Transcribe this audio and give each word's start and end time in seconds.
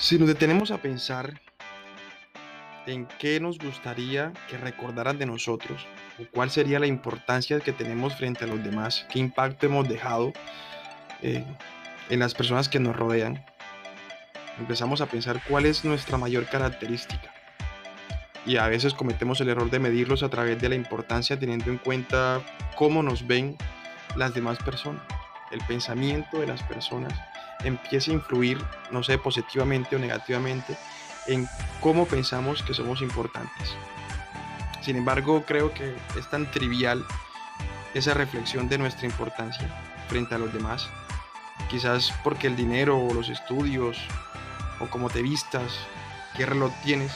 Si 0.00 0.18
nos 0.18 0.28
detenemos 0.28 0.70
a 0.70 0.78
pensar 0.78 1.38
en 2.86 3.06
qué 3.18 3.38
nos 3.38 3.58
gustaría 3.58 4.32
que 4.48 4.56
recordaran 4.56 5.18
de 5.18 5.26
nosotros, 5.26 5.86
o 6.18 6.22
cuál 6.32 6.50
sería 6.50 6.80
la 6.80 6.86
importancia 6.86 7.60
que 7.60 7.74
tenemos 7.74 8.16
frente 8.16 8.44
a 8.44 8.46
los 8.46 8.64
demás, 8.64 9.06
qué 9.12 9.18
impacto 9.18 9.66
hemos 9.66 9.86
dejado 9.86 10.32
eh, 11.20 11.44
en 12.08 12.18
las 12.18 12.32
personas 12.32 12.70
que 12.70 12.80
nos 12.80 12.96
rodean, 12.96 13.44
empezamos 14.58 15.02
a 15.02 15.06
pensar 15.06 15.42
cuál 15.46 15.66
es 15.66 15.84
nuestra 15.84 16.16
mayor 16.16 16.46
característica. 16.46 17.34
Y 18.46 18.56
a 18.56 18.68
veces 18.68 18.94
cometemos 18.94 19.38
el 19.42 19.50
error 19.50 19.68
de 19.68 19.80
medirlos 19.80 20.22
a 20.22 20.30
través 20.30 20.58
de 20.62 20.70
la 20.70 20.76
importancia 20.76 21.38
teniendo 21.38 21.70
en 21.70 21.76
cuenta 21.76 22.40
cómo 22.74 23.02
nos 23.02 23.26
ven 23.26 23.54
las 24.16 24.32
demás 24.32 24.56
personas, 24.62 25.02
el 25.50 25.60
pensamiento 25.66 26.40
de 26.40 26.46
las 26.46 26.62
personas 26.62 27.12
empiece 27.64 28.10
a 28.10 28.14
influir, 28.14 28.62
no 28.90 29.02
sé, 29.02 29.18
positivamente 29.18 29.96
o 29.96 29.98
negativamente 29.98 30.76
en 31.26 31.48
cómo 31.80 32.06
pensamos 32.06 32.62
que 32.62 32.74
somos 32.74 33.02
importantes. 33.02 33.74
Sin 34.82 34.96
embargo, 34.96 35.44
creo 35.46 35.72
que 35.74 35.94
es 36.18 36.28
tan 36.30 36.50
trivial 36.50 37.04
esa 37.94 38.14
reflexión 38.14 38.68
de 38.68 38.78
nuestra 38.78 39.06
importancia 39.06 39.68
frente 40.08 40.34
a 40.34 40.38
los 40.38 40.52
demás. 40.52 40.88
Quizás 41.68 42.12
porque 42.24 42.46
el 42.46 42.56
dinero 42.56 42.98
o 42.98 43.12
los 43.12 43.28
estudios 43.28 43.98
o 44.80 44.86
cómo 44.86 45.10
te 45.10 45.22
vistas, 45.22 45.78
qué 46.36 46.46
reloj 46.46 46.72
tienes, 46.82 47.12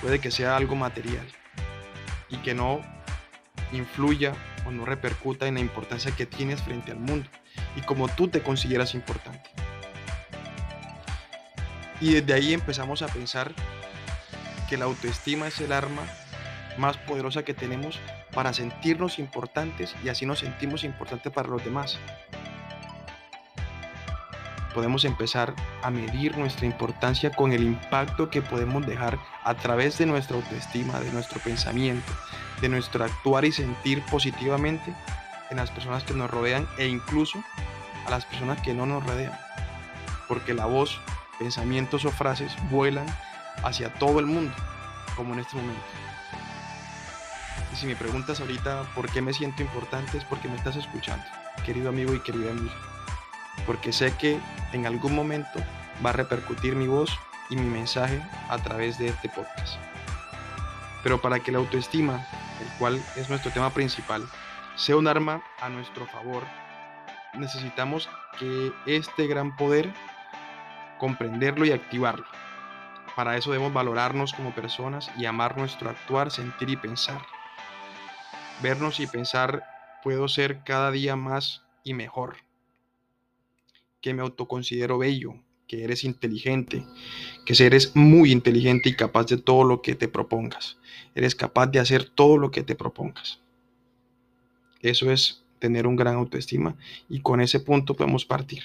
puede 0.00 0.20
que 0.20 0.30
sea 0.30 0.56
algo 0.56 0.76
material 0.76 1.26
y 2.28 2.36
que 2.38 2.54
no 2.54 2.80
influya 3.72 4.32
o 4.66 4.70
no 4.70 4.84
repercuta 4.84 5.46
en 5.46 5.54
la 5.54 5.60
importancia 5.60 6.12
que 6.12 6.26
tienes 6.26 6.62
frente 6.62 6.92
al 6.92 6.98
mundo 6.98 7.28
y 7.76 7.80
como 7.82 8.08
tú 8.08 8.28
te 8.28 8.42
consideras 8.42 8.94
importante. 8.94 9.50
Y 12.00 12.14
desde 12.14 12.34
ahí 12.34 12.54
empezamos 12.54 13.02
a 13.02 13.08
pensar 13.08 13.52
que 14.68 14.76
la 14.76 14.84
autoestima 14.84 15.48
es 15.48 15.60
el 15.60 15.72
arma 15.72 16.02
más 16.76 16.96
poderosa 16.96 17.42
que 17.42 17.54
tenemos 17.54 17.98
para 18.32 18.52
sentirnos 18.52 19.18
importantes 19.18 19.94
y 20.04 20.08
así 20.08 20.26
nos 20.26 20.40
sentimos 20.40 20.84
importantes 20.84 21.32
para 21.32 21.48
los 21.48 21.64
demás. 21.64 21.98
Podemos 24.74 25.04
empezar 25.04 25.54
a 25.82 25.90
medir 25.90 26.36
nuestra 26.38 26.66
importancia 26.66 27.30
con 27.30 27.52
el 27.52 27.64
impacto 27.64 28.30
que 28.30 28.42
podemos 28.42 28.86
dejar 28.86 29.18
a 29.42 29.54
través 29.54 29.98
de 29.98 30.06
nuestra 30.06 30.36
autoestima, 30.36 31.00
de 31.00 31.10
nuestro 31.10 31.40
pensamiento, 31.40 32.12
de 32.60 32.68
nuestro 32.68 33.04
actuar 33.04 33.44
y 33.44 33.50
sentir 33.50 34.02
positivamente 34.04 34.94
en 35.50 35.56
las 35.56 35.70
personas 35.70 36.04
que 36.04 36.14
nos 36.14 36.30
rodean 36.30 36.68
e 36.76 36.86
incluso 36.86 37.42
a 38.06 38.10
las 38.10 38.24
personas 38.24 38.60
que 38.62 38.74
no 38.74 38.86
nos 38.86 39.04
rodean. 39.04 39.38
Porque 40.26 40.54
la 40.54 40.66
voz, 40.66 41.00
pensamientos 41.38 42.04
o 42.04 42.10
frases 42.10 42.52
vuelan 42.70 43.06
hacia 43.62 43.92
todo 43.94 44.20
el 44.20 44.26
mundo, 44.26 44.54
como 45.16 45.34
en 45.34 45.40
este 45.40 45.56
momento. 45.56 45.80
Y 47.72 47.76
si 47.76 47.86
me 47.86 47.96
preguntas 47.96 48.40
ahorita 48.40 48.84
por 48.94 49.10
qué 49.10 49.20
me 49.20 49.32
siento 49.32 49.62
importante 49.62 50.18
es 50.18 50.24
porque 50.24 50.48
me 50.48 50.56
estás 50.56 50.76
escuchando, 50.76 51.24
querido 51.64 51.88
amigo 51.88 52.14
y 52.14 52.20
querida 52.20 52.50
amiga. 52.50 52.74
Porque 53.66 53.92
sé 53.92 54.14
que 54.16 54.40
en 54.72 54.86
algún 54.86 55.14
momento 55.14 55.60
va 56.04 56.10
a 56.10 56.14
repercutir 56.14 56.76
mi 56.76 56.86
voz 56.86 57.10
y 57.50 57.56
mi 57.56 57.68
mensaje 57.68 58.22
a 58.48 58.58
través 58.58 58.98
de 58.98 59.08
este 59.08 59.28
podcast. 59.28 59.76
Pero 61.02 61.20
para 61.20 61.40
que 61.40 61.52
la 61.52 61.58
autoestima, 61.58 62.26
el 62.60 62.68
cual 62.78 63.02
es 63.16 63.28
nuestro 63.28 63.50
tema 63.50 63.70
principal, 63.70 64.28
sea 64.78 64.96
un 64.96 65.08
arma 65.08 65.42
a 65.60 65.68
nuestro 65.68 66.06
favor, 66.06 66.44
necesitamos 67.34 68.08
que 68.38 68.72
este 68.86 69.26
gran 69.26 69.56
poder 69.56 69.92
comprenderlo 70.98 71.66
y 71.66 71.72
activarlo. 71.72 72.26
Para 73.16 73.36
eso 73.36 73.50
debemos 73.50 73.72
valorarnos 73.72 74.32
como 74.32 74.54
personas 74.54 75.10
y 75.18 75.26
amar 75.26 75.58
nuestro 75.58 75.90
actuar, 75.90 76.30
sentir 76.30 76.70
y 76.70 76.76
pensar. 76.76 77.20
Vernos 78.62 79.00
y 79.00 79.08
pensar, 79.08 79.64
puedo 80.04 80.28
ser 80.28 80.62
cada 80.62 80.92
día 80.92 81.16
más 81.16 81.64
y 81.82 81.94
mejor. 81.94 82.36
Que 84.00 84.14
me 84.14 84.22
autoconsidero 84.22 84.96
bello, 84.98 85.34
que 85.66 85.82
eres 85.82 86.04
inteligente, 86.04 86.86
que 87.44 87.54
eres 87.64 87.96
muy 87.96 88.30
inteligente 88.30 88.90
y 88.90 88.94
capaz 88.94 89.26
de 89.26 89.38
todo 89.38 89.64
lo 89.64 89.82
que 89.82 89.96
te 89.96 90.06
propongas. 90.06 90.78
Eres 91.16 91.34
capaz 91.34 91.66
de 91.66 91.80
hacer 91.80 92.08
todo 92.08 92.38
lo 92.38 92.52
que 92.52 92.62
te 92.62 92.76
propongas. 92.76 93.40
Eso 94.80 95.10
es 95.10 95.44
tener 95.58 95.86
un 95.86 95.96
gran 95.96 96.16
autoestima 96.16 96.76
y 97.08 97.20
con 97.20 97.40
ese 97.40 97.60
punto 97.60 97.94
podemos 97.94 98.24
partir. 98.24 98.64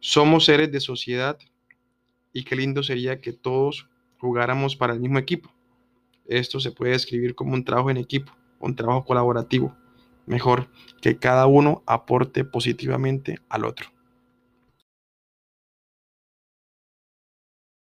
Somos 0.00 0.44
seres 0.44 0.70
de 0.70 0.80
sociedad 0.80 1.38
y 2.32 2.44
qué 2.44 2.56
lindo 2.56 2.82
sería 2.82 3.20
que 3.20 3.32
todos 3.32 3.88
jugáramos 4.18 4.76
para 4.76 4.92
el 4.92 5.00
mismo 5.00 5.18
equipo. 5.18 5.50
Esto 6.26 6.60
se 6.60 6.70
puede 6.70 6.92
describir 6.92 7.34
como 7.34 7.54
un 7.54 7.64
trabajo 7.64 7.90
en 7.90 7.96
equipo, 7.96 8.32
un 8.60 8.76
trabajo 8.76 9.04
colaborativo. 9.04 9.74
Mejor 10.26 10.68
que 11.00 11.16
cada 11.16 11.46
uno 11.46 11.82
aporte 11.86 12.44
positivamente 12.44 13.38
al 13.48 13.64
otro. 13.64 13.88